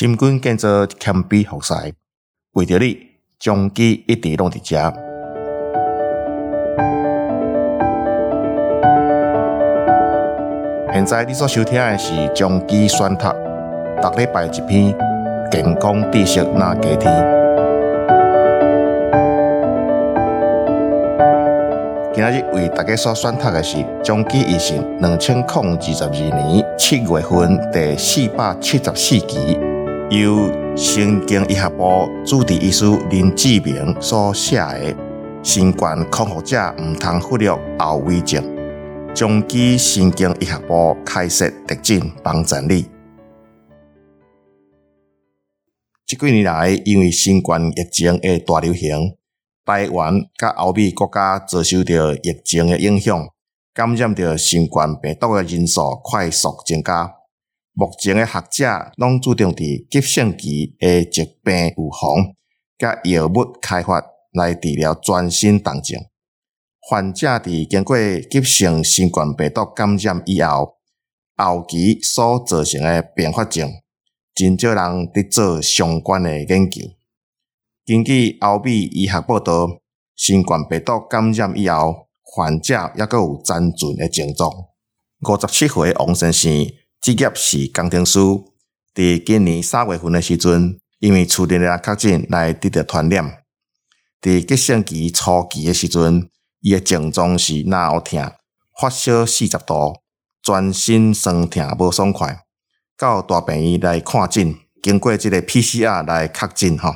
[0.00, 1.74] 深耕建造谦卑服侍，
[2.52, 2.96] 为着你，
[3.38, 4.90] 将机一直拢伫遮。
[10.90, 13.28] 现在你所收听的是将机选读，
[14.00, 14.96] 逐礼拜一篇
[15.52, 17.12] 健康知识那加添。
[22.14, 29.58] 今日为大家所选读的是《将机医生》两千零二十二年七月份第四百七十四期，
[30.10, 34.92] 由神经医学部主治医师林志明所写的
[35.40, 38.42] 《新冠康复者毋通忽略后遗症》，
[39.14, 42.86] 将机神经医学部开设特诊帮战力。
[46.04, 49.14] 这几年来，因为新冠疫情的大流行。
[49.64, 53.28] 台湾甲欧美国家遭受到疫情的影响，
[53.72, 57.14] 感染到新冠病毒的人数快速增加。
[57.72, 62.34] 目前的学者拢注重伫急性期的疾病预防，
[62.76, 66.00] 甲药物开发来治疗全身重症。
[66.80, 67.96] 患者伫经过
[68.30, 70.78] 急性新冠病毒感染以后，
[71.36, 73.70] 后期所造成的并发症，
[74.34, 74.82] 真少人
[75.12, 76.82] 伫做相关的研究。
[77.86, 79.68] 根据欧美医学报道，
[80.16, 84.50] 新冠病毒感染以后，患者抑阁有残存的症状。
[85.20, 86.50] 五十七岁王先生，
[87.00, 88.18] 职业是工程师，
[88.94, 93.42] 伫今年三月份的时阵，因为厝里人确诊来得到传染。
[94.20, 96.28] 伫急性期初期的时阵，
[96.60, 98.30] 伊的症状是脑疼、
[98.78, 100.02] 发烧四十度、
[100.42, 102.44] 全身酸痛无爽快。
[102.98, 106.90] 到大病院来看诊，经过这个 PCR 来确诊吼。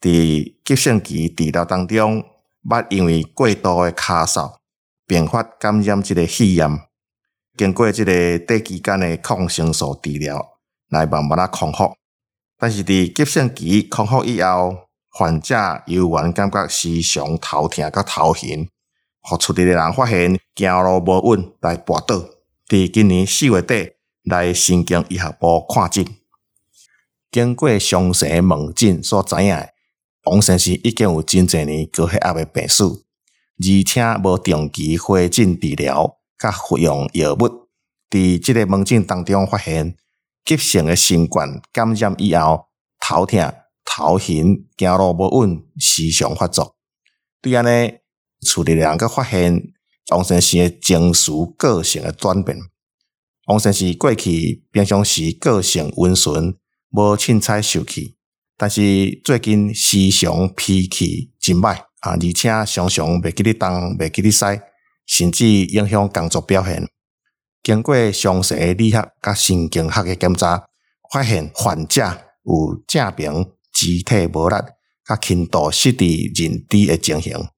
[0.00, 2.24] 伫急性期治疗当中，
[2.68, 4.56] 捌因为过度的咳嗽，
[5.06, 6.80] 并发感染这个肺炎。
[7.56, 10.58] 经过这个短期间的抗生素治疗，
[10.90, 11.94] 来慢慢啊康复。
[12.58, 14.76] 但是伫急性期康复以后，
[15.10, 18.68] 患者犹原感觉时常头痛甲头晕，
[19.22, 22.24] 互厝里的人发现走路无稳来跋倒。
[22.68, 23.92] 伫今年四月底
[24.24, 26.04] 来神经医学部看诊，
[27.30, 29.56] 经过详细问诊所知影。
[30.24, 37.68] 王先生已经有真侪年高血压的病史，而且无定期回诊治疗，甲服用药物。
[38.08, 39.96] 伫这个门诊当中发现，
[40.44, 42.66] 急性诶新冠感染以后，
[43.00, 43.52] 头痛、
[43.84, 46.76] 头晕、走路无稳，时常发作。
[47.42, 47.94] 对安尼，
[48.40, 49.60] 厝里人阁发现
[50.10, 52.56] 王先生诶情绪个性诶转变。
[53.46, 56.56] 王先生过去平常时个性温顺，
[56.90, 58.16] 无凊彩受气。
[58.56, 63.68] 但是最近时常脾气真歹啊，而且常常袂记得东，
[63.98, 64.44] 袂记得西，
[65.06, 66.86] 甚至影响工作表现。
[67.62, 70.66] 经过详细的理学甲神经学的检查，
[71.12, 72.02] 发现患者
[72.44, 74.56] 有正平肢体无力、
[75.04, 77.48] 甲轻度失智认知的情形。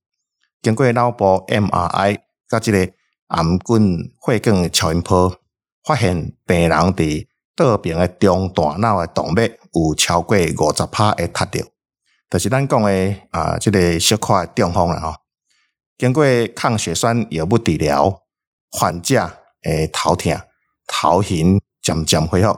[0.62, 2.92] 经过脑部 MRI 甲这个
[3.28, 5.36] 頷颈血管超音波，
[5.84, 9.50] 发现病人伫左边的中大脑的动脉。
[9.74, 11.64] 有超过五十帕的塌掉，
[12.30, 15.14] 就是咱讲的啊，这个小块中风了吼。
[15.98, 18.22] 经过抗血栓药物治疗，
[18.70, 20.32] 患者诶头痛、
[20.86, 22.56] 头晕渐渐恢复，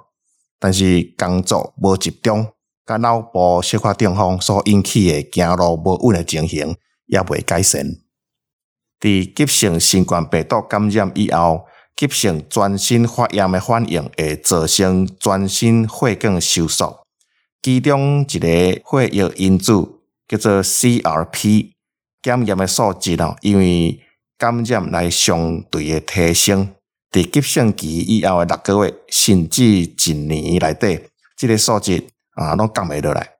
[0.59, 2.47] 但是工作无集中，
[2.85, 7.83] 甲脑部小块中风所引起的走路无稳的情形也未改善。
[9.01, 11.65] 伫急性新冠病毒感染以后，
[11.97, 17.07] 急性全身发炎的反应会造成全身血管收缩。
[17.63, 19.73] 其中一个血液因子
[20.29, 21.73] 叫做 CRP，
[22.23, 24.01] 检验的数值哦，因为
[24.37, 26.69] 感染来相对的提升，
[27.11, 31.01] 伫急性期以后的六个月，甚至一年内底，
[31.37, 33.31] 这个数值啊拢降袂落来，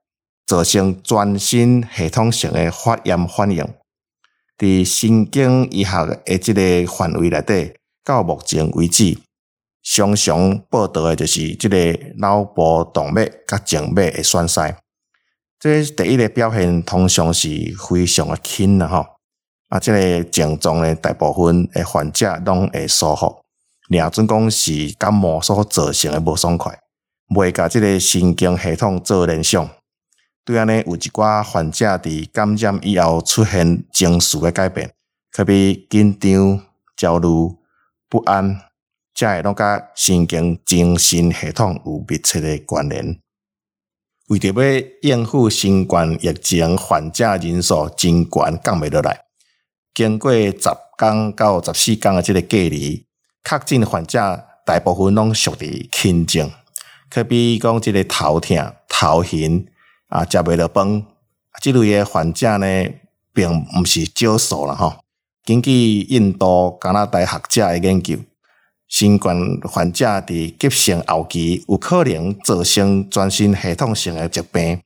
[0.45, 3.67] 造成全身系统性的发炎反应。
[4.57, 9.17] 伫神经医学的这个范围内底，到目前为止。
[9.83, 14.77] 常常报道的就是这个脑部动脉甲静脉的栓塞，
[15.61, 17.47] 这第一个表现通常是
[17.87, 19.05] 非常的轻的吼，
[19.69, 23.43] 啊，这个症状呢，大部分的患者拢会舒服，
[23.87, 26.79] 两种讲是感冒所造成的无爽快，
[27.35, 29.69] 未甲这个神经系统做联想。
[30.43, 34.91] 对安尼，有一寡患者伫感染以后出现情绪的改变，
[35.31, 36.59] 可比紧张、
[36.97, 37.27] 焦虑、
[38.09, 38.59] 不安。
[39.13, 43.19] 这会拢甲神经精神系统有密切的关联。
[44.31, 49.25] 为着要应付新冠疫情，患者人数真悬，降袂落来。
[49.93, 50.53] 经过十
[50.97, 53.05] 天到十四天的这个隔离，
[53.43, 56.49] 确诊患者大部分拢属于轻症，
[57.09, 58.57] 可比讲这个头痛、
[58.87, 59.67] 头晕
[60.07, 61.05] 啊，食袂落饭。
[61.61, 62.65] 这类的患者呢，
[63.33, 65.03] 并毋是少数啦吼。
[65.43, 68.15] 根据印度、加拿大学者的研究，
[68.91, 74.81] 新冠患者伫急性后期有可能造成全身系统性的疾病，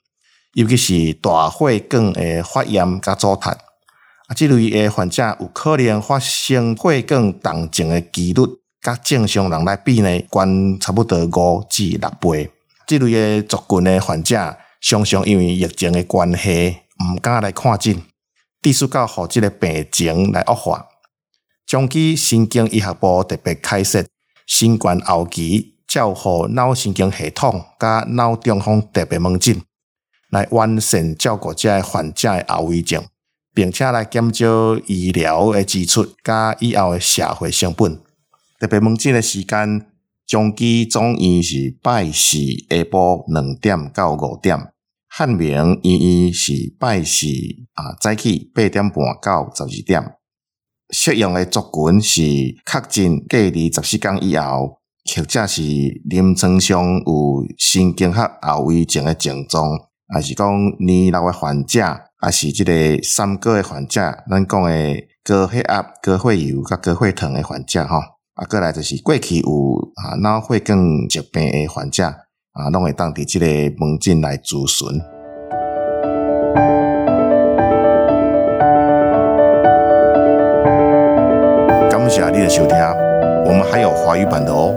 [0.54, 3.50] 尤其是大血管的发炎甲阻塞。
[3.50, 8.46] 啊，这类诶患者有可能发生血管动静的几率，
[8.80, 12.51] 甲正常人来比呢，悬差不多五至六倍。
[12.86, 18.00] 这类的族群的患者，常常因为疫情的关系，毋敢来看诊。
[18.62, 20.88] 必须到互即个病情来恶化。
[21.75, 24.06] 中期神经医学部特别开设
[24.48, 29.62] 新冠后期照护脑神经系统甲脑中风特别门诊，
[30.30, 33.04] 来完善照顾这患者的后遗症，
[33.54, 38.00] 并且来减少医疗的支出甲以后的社会成本。
[38.57, 39.86] 特别门诊的时间，
[40.25, 42.38] 中期总院是拜四
[42.69, 44.72] 下晡两点到五点。
[45.10, 47.27] 汉明医院是拜四
[47.74, 50.16] 啊，早起八点半到十二点。
[50.90, 52.22] 适用的族群是
[52.66, 54.80] 确诊隔离十四天以后，
[55.16, 55.62] 或者是
[56.06, 59.78] 临床上有神经学后遗症的症状，
[60.08, 60.48] 还是讲
[60.80, 61.82] 年老的患者，
[62.20, 67.98] 还是这个三高的患者，咱讲的高血压、高血油、甲高血糖的患者吼，
[68.36, 70.78] 啊，过来就是过去有啊脑血管
[71.10, 72.14] 疾病的患者。
[72.56, 73.46] 啊，拢会当伫即个
[73.78, 75.14] 门诊来咨询。
[82.50, 82.77] 收听，
[83.45, 84.75] 我们还有华语版的哦，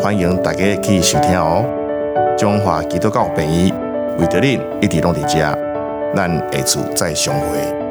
[0.00, 1.64] 欢迎大家去收听哦。
[2.36, 3.76] 中华基督教医院
[4.18, 5.56] 为着你一直拢伫遮，
[6.14, 7.83] 咱下次再相会。